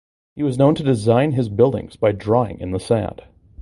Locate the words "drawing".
2.11-2.59